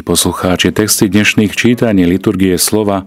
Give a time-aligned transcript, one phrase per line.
[0.00, 3.04] Milí poslucháči, texty dnešných čítaní liturgie slova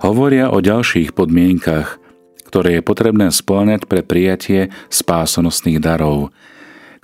[0.00, 2.00] hovoria o ďalších podmienkach,
[2.48, 6.32] ktoré je potrebné splňať pre prijatie spásonosných darov,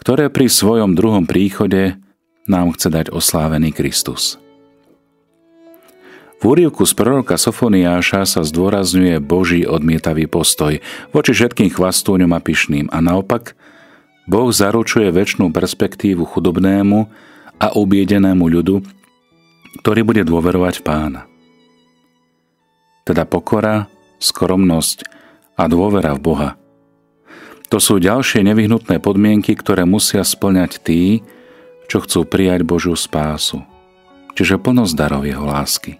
[0.00, 2.00] ktoré pri svojom druhom príchode
[2.48, 4.40] nám chce dať oslávený Kristus.
[6.40, 10.80] V úrivku z proroka Sofoniáša sa zdôrazňuje Boží odmietavý postoj
[11.12, 13.52] voči všetkým chvastúňom a pyšným a naopak
[14.24, 16.98] Boh zaručuje väčšnú perspektívu chudobnému
[17.60, 18.96] a ubiedenému ľudu,
[19.78, 21.28] ktorý bude dôverovať pána.
[23.06, 23.86] Teda pokora,
[24.18, 25.06] skromnosť
[25.54, 26.50] a dôvera v Boha.
[27.70, 31.22] To sú ďalšie nevyhnutné podmienky, ktoré musia splňať tí,
[31.86, 33.62] čo chcú prijať Božiu spásu,
[34.34, 35.98] čiže plnosť darov Jeho lásky.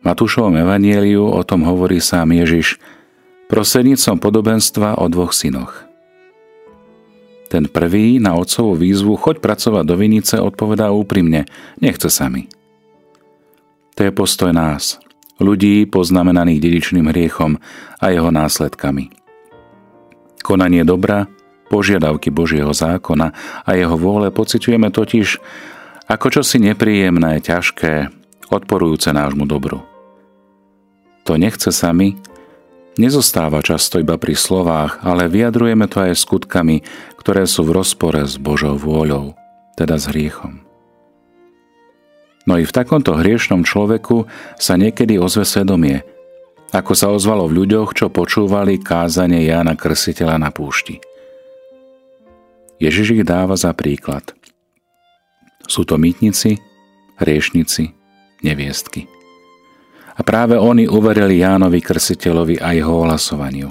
[0.00, 2.80] V Matúšovom evanieliu o tom hovorí sám Ježiš
[3.46, 5.76] prostredníctvom podobenstva o dvoch synoch–
[7.52, 11.44] ten prvý na otcovú výzvu choď pracovať do vinice odpovedá úprimne,
[11.84, 12.48] nechce sa mi.
[13.92, 14.96] To je postoj nás,
[15.36, 17.60] ľudí poznamenaných dedičným hriechom
[18.00, 19.12] a jeho následkami.
[20.40, 21.28] Konanie dobra,
[21.68, 23.36] požiadavky Božieho zákona
[23.68, 25.36] a jeho vôle pociťujeme totiž
[26.08, 28.08] ako čosi nepríjemné, ťažké,
[28.48, 29.84] odporujúce nášmu dobru.
[31.28, 32.18] To nechce sa mi,
[33.00, 36.84] nezostáva často iba pri slovách, ale vyjadrujeme to aj skutkami,
[37.22, 39.38] ktoré sú v rozpore s Božou vôľou,
[39.78, 40.66] teda s hriechom.
[42.42, 44.26] No i v takomto hriešnom človeku
[44.58, 46.02] sa niekedy ozve svedomie,
[46.74, 50.98] ako sa ozvalo v ľuďoch, čo počúvali kázanie Jána Krsiteľa na púšti.
[52.82, 54.34] Ježiš ich dáva za príklad.
[55.70, 56.58] Sú to mýtnici,
[57.22, 57.94] hriešnici,
[58.42, 59.06] neviestky.
[60.18, 63.70] A práve oni uverili Jánovi Krsiteľovi a jeho ohlasovaniu.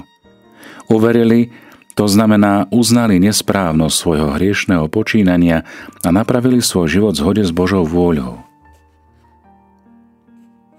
[0.88, 1.52] Uverili,
[1.92, 5.68] to znamená uznali nesprávnosť svojho hriešného počínania
[6.00, 8.40] a napravili svoj život zhode s Božou vôľou.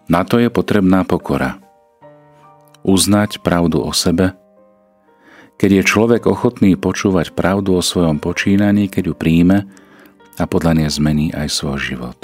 [0.10, 1.62] Na to je potrebná pokora.
[2.84, 4.36] Uznať pravdu o sebe,
[5.56, 9.70] keď je človek ochotný počúvať pravdu o svojom počínaní, keď ju príjme
[10.36, 12.20] a podľa nej zmení aj svoj život.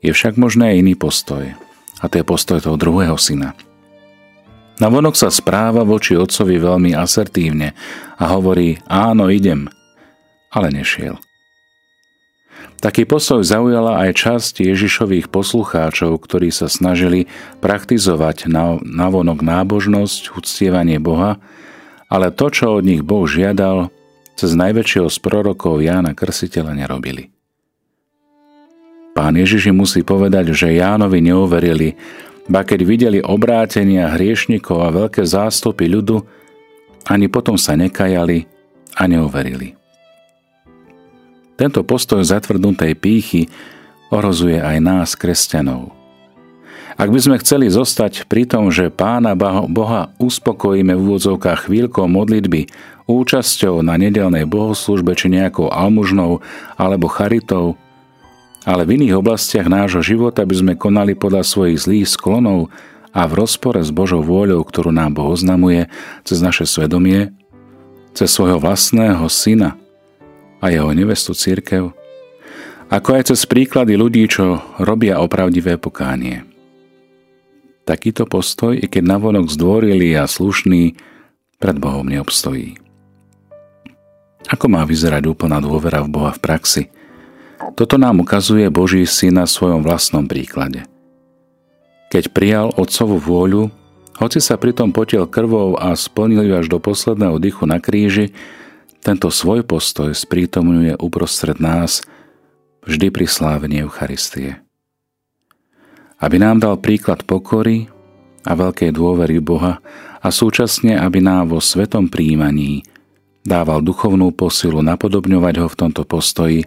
[0.00, 1.52] Je však možné aj iný postoj.
[2.00, 3.56] A to je postoj toho druhého syna.
[4.74, 7.78] Navonok sa správa voči otcovi veľmi asertívne
[8.18, 9.70] a hovorí áno, idem,
[10.50, 11.14] ale nešiel.
[12.82, 17.30] Taký postoj zaujala aj časť Ježišových poslucháčov, ktorí sa snažili
[17.64, 18.50] praktizovať
[18.84, 21.40] navonok nábožnosť, uctievanie Boha,
[22.12, 23.88] ale to, čo od nich Boh žiadal,
[24.36, 27.30] cez najväčšieho z prorokov Jána Krsiteľa nerobili.
[29.14, 31.94] Pán Ježiš musí povedať, že Jánovi neuverili,
[32.48, 36.20] ba keď videli obrátenia hriešnikov a veľké zástupy ľudu,
[37.08, 38.48] ani potom sa nekajali
[38.96, 39.76] a neuverili.
[41.54, 43.46] Tento postoj zatvrdnutej pýchy
[44.10, 45.94] ohrozuje aj nás, kresťanov.
[46.94, 49.34] Ak by sme chceli zostať pri tom, že Pána
[49.66, 52.70] Boha uspokojíme v úvodzovkách chvíľkou modlitby,
[53.10, 56.38] účasťou na nedelnej bohoslužbe či nejakou almužnou
[56.78, 57.74] alebo charitou,
[58.64, 62.72] ale v iných oblastiach nášho života by sme konali podľa svojich zlých sklonov
[63.12, 65.86] a v rozpore s Božou vôľou, ktorú nám Boh oznamuje
[66.24, 67.30] cez naše svedomie,
[68.16, 69.76] cez svojho vlastného syna
[70.64, 71.92] a jeho nevestu církev,
[72.88, 76.48] ako aj cez príklady ľudí, čo robia opravdivé pokánie.
[77.84, 80.96] Takýto postoj, i keď navonok zdvorilý a slušný,
[81.60, 82.80] pred Bohom neobstojí.
[84.48, 86.82] Ako má vyzerať úplná dôvera v Boha v praxi–
[87.72, 90.84] toto nám ukazuje Boží syn na svojom vlastnom príklade.
[92.12, 93.72] Keď prijal otcovú vôľu,
[94.20, 98.30] hoci sa pritom potiel krvou a splnil ju až do posledného dychu na kríži,
[99.02, 102.04] tento svoj postoj sprítomňuje uprostred nás
[102.86, 104.62] vždy pri slávení Eucharistie.
[106.22, 107.90] Aby nám dal príklad pokory
[108.46, 109.82] a veľkej dôvery Boha
[110.22, 112.86] a súčasne, aby nám vo svetom príjmaní
[113.44, 116.64] dával duchovnú posilu napodobňovať ho v tomto postoji,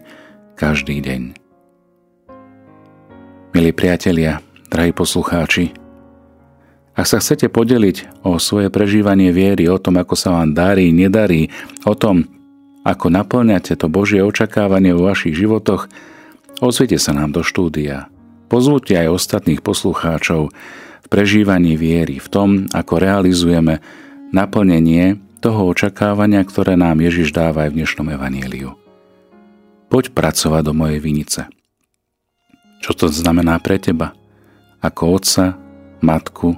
[0.57, 1.37] každý deň.
[3.53, 4.41] Milí priatelia,
[4.73, 5.77] drahí poslucháči,
[6.97, 11.53] ak sa chcete podeliť o svoje prežívanie viery, o tom, ako sa vám darí, nedarí,
[11.85, 12.25] o tom,
[12.81, 15.85] ako naplňate to Božie očakávanie vo vašich životoch,
[16.57, 18.09] ozvite sa nám do štúdia.
[18.49, 20.49] Pozvúte aj ostatných poslucháčov
[21.05, 23.77] v prežívaní viery, v tom, ako realizujeme
[24.33, 28.86] naplnenie toho očakávania, ktoré nám Ježiš dáva aj v dnešnom evaníliu
[29.87, 31.41] poď pracovať do mojej vinice.
[32.83, 34.13] Čo to znamená pre teba?
[34.83, 35.57] Ako otca,
[35.99, 36.55] matku,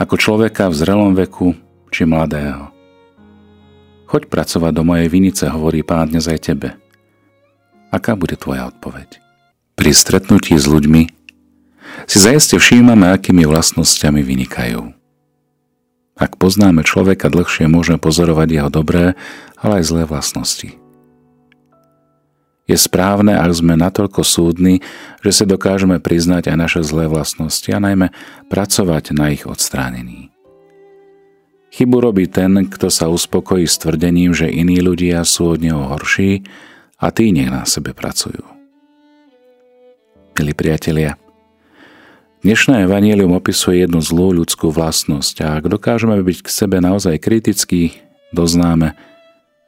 [0.00, 1.54] ako človeka v zrelom veku
[1.94, 2.72] či mladého.
[4.10, 6.74] Choď pracovať do mojej vinice, hovorí pán dnes aj tebe.
[7.94, 9.22] Aká bude tvoja odpoveď?
[9.78, 11.02] Pri stretnutí s ľuďmi
[12.08, 14.92] si zajeste všímame, akými vlastnosťami vynikajú.
[16.18, 19.16] Ak poznáme človeka dlhšie, môžeme pozorovať jeho dobré,
[19.56, 20.81] ale aj zlé vlastnosti.
[22.72, 24.80] Je správne, ak sme natoľko súdni,
[25.20, 28.08] že si dokážeme priznať aj naše zlé vlastnosti a najmä
[28.48, 30.32] pracovať na ich odstránení.
[31.76, 36.48] Chybu robí ten, kto sa uspokojí s tvrdením, že iní ľudia sú od neho horší
[36.96, 38.40] a tí nech na sebe pracujú.
[40.40, 41.20] Milí priatelia,
[42.40, 48.00] dnešné evanílium opisuje jednu zlú ľudskú vlastnosť a ak dokážeme byť k sebe naozaj kritickí,
[48.32, 48.96] doznáme,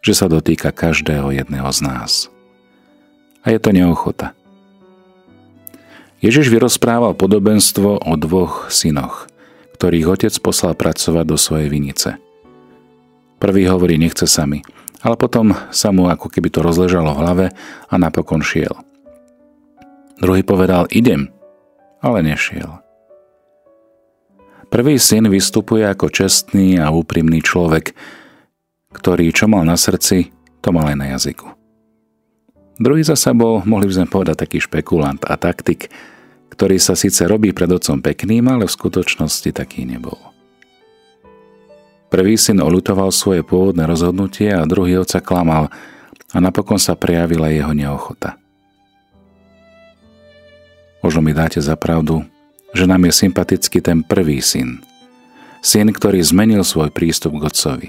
[0.01, 2.34] že sa dotýka každého jedného z nás.
[3.45, 4.33] A je to neochota.
[6.25, 9.29] Ježiš vyrozprával podobenstvo o dvoch synoch–
[9.75, 12.17] ktorých otec poslal pracovať do svojej vinice.
[13.43, 14.63] Prvý hovorí, nechce sa mi,
[15.05, 17.47] ale potom sa mu ako keby to rozležalo v hlave
[17.91, 18.73] a napokon šiel.
[20.23, 21.29] Druhý povedal, idem,
[21.99, 22.81] ale nešiel.
[24.71, 27.93] Prvý syn vystupuje ako čestný a úprimný človek,
[28.95, 30.33] ktorý čo mal na srdci,
[30.65, 31.64] to mal aj na jazyku.
[32.75, 35.91] Druhý zasa bol, mohli by sme povedať, taký špekulant a taktik,
[36.51, 40.19] ktorý sa síce robí pred otcom pekným, ale v skutočnosti taký nebol.
[42.11, 45.67] Prvý syn olutoval svoje pôvodné rozhodnutie a druhý otca klamal
[46.31, 48.39] a napokon sa prejavila jeho neochota.
[51.03, 52.23] Možno mi dáte za pravdu,
[52.71, 54.83] že nám je sympatický ten prvý syn.
[55.59, 57.89] Syn, ktorý zmenil svoj prístup k otcovi.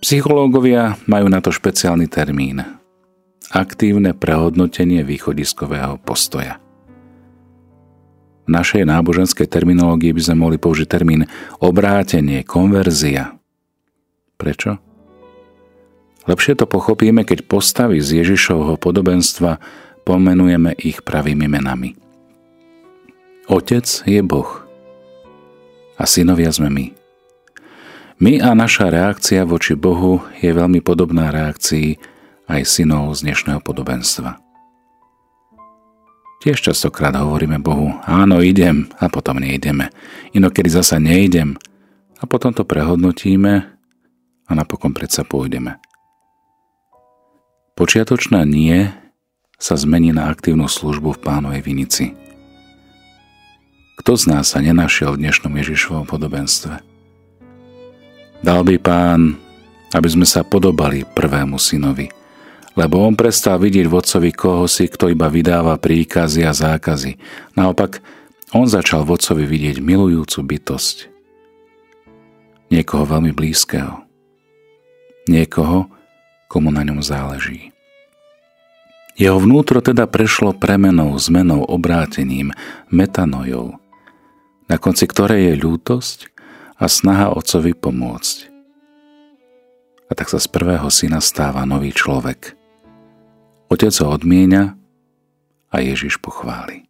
[0.00, 2.77] Psychológovia majú na to špeciálny termín.
[3.48, 6.60] Aktívne prehodnotenie východiskového postoja.
[8.44, 11.24] V našej náboženskej terminológii by sme mohli použiť termín
[11.60, 13.36] obrátenie, konverzia.
[14.36, 14.76] Prečo?
[16.28, 19.56] Lepšie to pochopíme, keď postavy z Ježišovho podobenstva
[20.04, 21.96] pomenujeme ich pravými menami.
[23.48, 24.68] Otec je Boh
[25.96, 26.86] a synovia sme my.
[28.20, 31.96] My a naša reakcia voči Bohu je veľmi podobná reakcii
[32.48, 34.40] aj synov z dnešného podobenstva.
[36.40, 39.92] Tiež častokrát hovoríme Bohu, áno, idem a potom neideme.
[40.32, 41.60] Inokedy zasa neidem
[42.18, 43.68] a potom to prehodnotíme
[44.48, 45.76] a napokon predsa pôjdeme.
[47.76, 48.88] Počiatočná nie
[49.60, 52.16] sa zmení na aktívnu službu v pánovej vinici.
[54.02, 56.80] Kto z nás sa nenašiel v dnešnom Ježišovom podobenstve?
[58.46, 59.34] Dal by pán,
[59.90, 62.08] aby sme sa podobali prvému synovi–
[62.78, 67.18] lebo on prestal vidieť vodcovi kohosi, kto iba vydáva príkazy a zákazy.
[67.58, 67.98] Naopak,
[68.54, 71.10] on začal vodcovi vidieť milujúcu bytosť.
[72.70, 74.06] Niekoho veľmi blízkeho.
[75.26, 75.90] Niekoho,
[76.46, 77.74] komu na ňom záleží.
[79.18, 82.54] Jeho vnútro teda prešlo premenou, zmenou, obrátením,
[82.94, 83.82] metanojou,
[84.70, 86.18] na konci ktorej je ľútosť
[86.78, 88.46] a snaha otcovi pomôcť.
[90.08, 92.54] A tak sa z prvého syna stáva nový človek–
[93.68, 94.76] Otec ho odmienia
[95.68, 96.88] a Ježiš pochváli.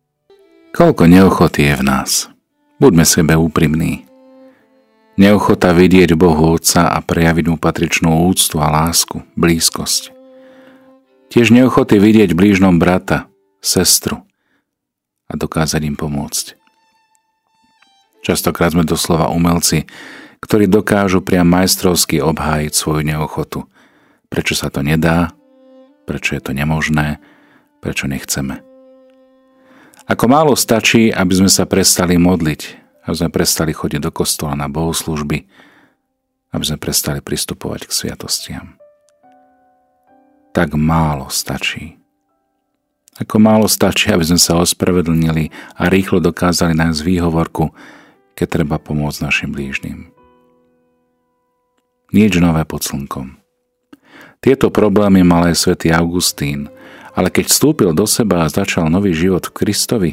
[0.70, 2.10] Koľko neochoty je v nás.
[2.78, 4.06] Buďme sebe úprimní.
[5.18, 10.14] Neochota vidieť Bohu Otca a prejaviť mu patričnú úctu a lásku, blízkosť.
[11.34, 13.26] Tiež neochoty vidieť blížnom brata,
[13.58, 14.22] sestru
[15.26, 16.54] a dokázať im pomôcť.
[18.22, 19.90] Častokrát sme doslova umelci,
[20.38, 23.66] ktorí dokážu priam majstrovsky obhájiť svoju neochotu.
[24.30, 25.34] Prečo sa to nedá?
[26.08, 27.20] Prečo je to nemožné,
[27.84, 28.64] prečo nechceme.
[30.08, 32.60] Ako málo stačí, aby sme sa prestali modliť,
[33.04, 35.44] aby sme prestali chodiť do kostola na bohoslužby,
[36.56, 38.80] aby sme prestali pristupovať k sviatostiam.
[40.56, 42.00] Tak málo stačí.
[43.20, 47.68] Ako málo stačí, aby sme sa ospravedlnili a rýchlo dokázali nájsť výhovorku,
[48.32, 50.08] keď treba pomôcť našim blížnym.
[52.16, 53.36] Nič nové pod slnkom.
[54.38, 56.70] Tieto problémy mal aj svätý Augustín,
[57.12, 60.12] ale keď vstúpil do seba a začal nový život v Kristovi,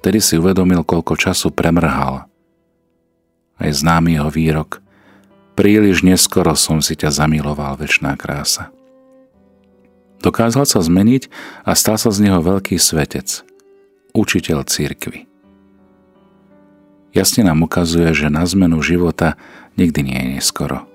[0.00, 2.24] vtedy si uvedomil, koľko času premrhal.
[3.58, 4.80] Aj známy jeho výrok
[5.58, 8.70] Príliš neskoro som si ťa zamiloval, väčšiná krása.
[10.22, 11.26] Dokázal sa zmeniť
[11.66, 13.42] a stal sa z neho veľký svetec,
[14.14, 15.26] učiteľ církvy.
[17.10, 19.34] Jasne nám ukazuje, že na zmenu života
[19.74, 20.86] nikdy nie je neskoro.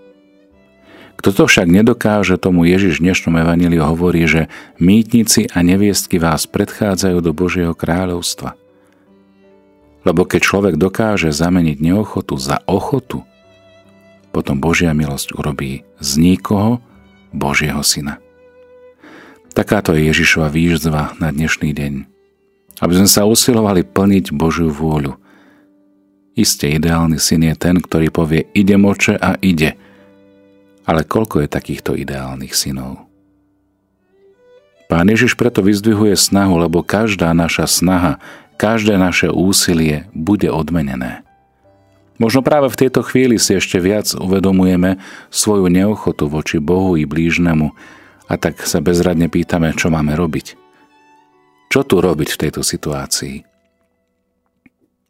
[1.24, 6.44] Kto to však nedokáže, tomu Ježiš v dnešnom evaníliu hovorí, že mýtnici a neviestky vás
[6.52, 8.60] predchádzajú do Božieho kráľovstva.
[10.04, 13.24] Lebo keď človek dokáže zameniť neochotu za ochotu,
[14.36, 16.84] potom Božia milosť urobí z nikoho
[17.32, 18.20] Božieho syna.
[19.56, 21.94] Takáto je Ježišova výzva na dnešný deň.
[22.84, 25.16] Aby sme sa usilovali plniť Božiu vôľu.
[26.36, 29.80] Isté ideálny syn je ten, ktorý povie ide moče a ide.
[30.84, 33.08] Ale koľko je takýchto ideálnych synov?
[34.92, 38.20] Pán Ježiš preto vyzdvihuje snahu, lebo každá naša snaha,
[38.60, 41.24] každé naše úsilie bude odmenené.
[42.22, 45.02] Možno práve v tejto chvíli si ešte viac uvedomujeme
[45.34, 47.74] svoju neochotu voči Bohu i blížnemu,
[48.30, 50.56] a tak sa bezradne pýtame, čo máme robiť.
[51.68, 53.44] Čo tu robiť v tejto situácii?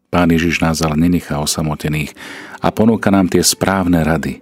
[0.10, 2.14] Pán Ježiš nás ale nenechá osamotených
[2.62, 4.40] a ponúka nám tie správne rady.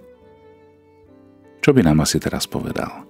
[1.62, 3.06] Čo by nám asi teraz povedal?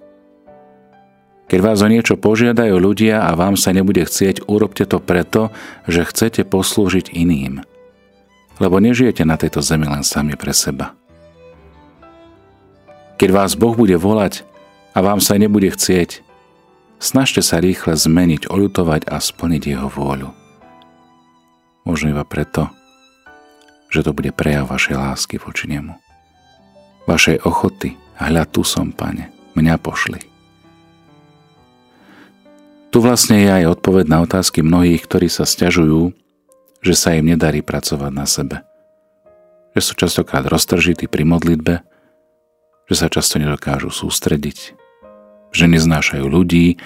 [1.49, 5.49] Keď vás o niečo požiadajú ľudia a vám sa nebude chcieť, urobte to preto,
[5.89, 7.65] že chcete poslúžiť iným.
[8.61, 10.93] Lebo nežijete na tejto zemi len sami pre seba.
[13.17, 14.45] Keď vás Boh bude volať,
[14.93, 16.21] a vám sa nebude chcieť,
[17.01, 20.29] snažte sa rýchle zmeniť, oľutovať a splniť jeho vôľu.
[21.83, 22.69] Možno iba preto,
[23.89, 25.97] že to bude prejav vašej lásky voči nemu.
[27.09, 30.21] Vašej ochoty, hľad tu som, pane, mňa pošli.
[32.93, 36.13] Tu vlastne je aj odpoveď na otázky mnohých, ktorí sa stiažujú,
[36.85, 38.61] že sa im nedarí pracovať na sebe.
[39.73, 41.81] Že sú častokrát roztržití pri modlitbe,
[42.85, 44.77] že sa často nedokážu sústrediť,
[45.49, 46.77] že neznášajú ľudí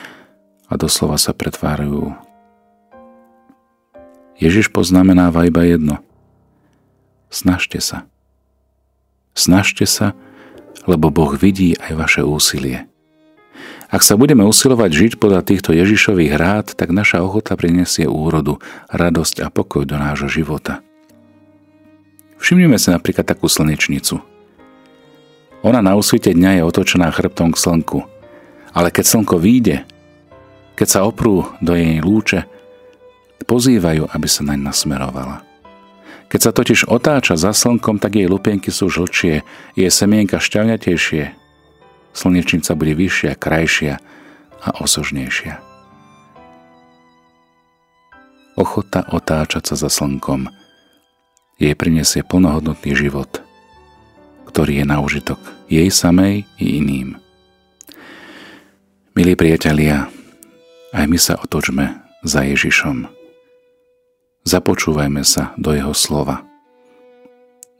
[0.72, 2.16] a doslova sa pretvárajú.
[4.38, 6.00] Ježiš poznamenáva iba jedno.
[7.28, 8.06] Snažte sa.
[9.34, 10.14] Snažte sa,
[10.88, 12.88] lebo Boh vidí aj vaše úsilie.
[13.88, 18.60] Ak sa budeme usilovať žiť podľa týchto Ježišových rád, tak naša ochota prinesie úrodu,
[18.92, 20.84] radosť a pokoj do nášho života.
[22.40, 24.20] Všimnime si napríklad takú slnečnicu.
[25.64, 28.00] Ona na úsvite dňa je otočená chrbtom k slnku–
[28.78, 29.90] ale keď slnko vyjde,
[30.78, 32.46] keď sa oprú do jej lúče,
[33.50, 35.47] pozývajú, aby sa naň nasmerovala.
[36.28, 39.48] Keď sa totiž otáča za slnkom, tak jej lupienky sú žlčie,
[39.80, 41.32] jej semienka šťavňatejšie,
[42.12, 43.96] slnečnica bude vyššia, krajšia
[44.60, 45.64] a osožnejšia.
[48.58, 50.50] Ochota otáčať sa za slnkom
[51.62, 53.42] jej prinesie plnohodnotný život,
[54.50, 57.18] ktorý je na užitok jej samej i iným.
[59.18, 60.10] Milí priatelia,
[60.94, 63.17] aj my sa otočme za Ježišom.
[64.48, 66.48] Započúvajme sa do Jeho slova.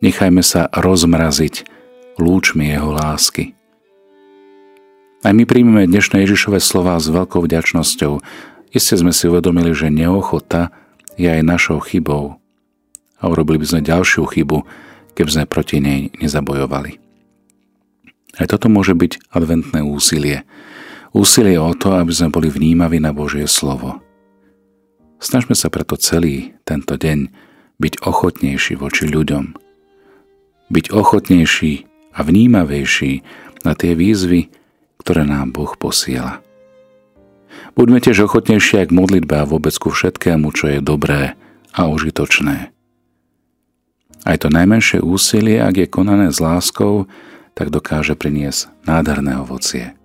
[0.04, 1.64] Nechajme sa rozmraziť
[2.20, 3.56] lúčmi Jeho lásky.
[5.24, 8.20] Aj my príjmeme dnešné Ježišové slova s veľkou vďačnosťou.
[8.76, 10.76] Isté sme si uvedomili, že neochota
[11.16, 12.36] je aj našou chybou.
[13.16, 14.68] A urobili by sme ďalšiu chybu,
[15.16, 17.00] keby sme proti nej nezabojovali.
[18.44, 20.44] Aj toto môže byť adventné úsilie–
[21.18, 24.04] Úsilie o to, aby sme boli vnímaví na Božie slovo.
[25.18, 27.34] Snažme sa preto celý tento deň
[27.82, 29.58] byť ochotnejší voči ľuďom.
[30.70, 31.74] Byť ochotnejší
[32.14, 33.26] a vnímavejší
[33.66, 34.50] na tie výzvy,
[35.02, 36.42] ktoré nám Boh posiela.
[37.74, 41.34] Buďme tiež ochotnejší k modlitbe a vôbec ku všetkému, čo je dobré
[41.74, 42.74] a užitočné.
[44.28, 47.08] Aj to najmenšie úsilie, ak je konané s láskou,
[47.54, 49.98] tak dokáže priniesť nádherné ovocie.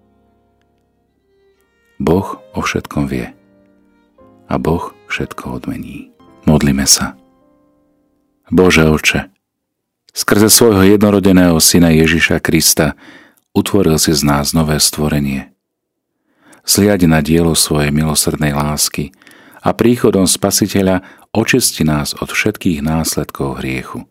[2.01, 3.33] Boh o všetkom vie.
[4.49, 6.09] A Boh všetko odmení.
[6.49, 7.21] Modlime sa.
[8.49, 9.29] Bože oče,
[10.17, 12.97] skrze svojho jednorodeného syna Ježiša Krista
[13.53, 15.53] utvoril si z nás nové stvorenie.
[16.65, 19.13] Zliadi na dielo svojej milosrdnej lásky
[19.61, 21.05] a príchodom Spasiteľa
[21.35, 24.09] očisti nás od všetkých následkov hriechu.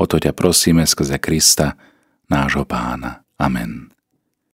[0.00, 1.76] O to ťa prosíme skrze Krista,
[2.26, 3.22] nášho pána.
[3.36, 3.92] Amen.